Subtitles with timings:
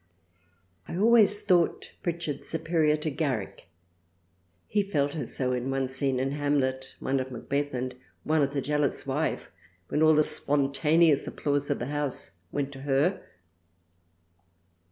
[0.87, 3.67] I always thought Pritchard superior to Garrick;
[4.67, 7.93] he felt her so in one scene in Hamlet, one of Macbeth, and
[8.23, 9.51] one of the Jealous Wife
[9.89, 13.21] when all the Spontaneous Applause of the House went to her.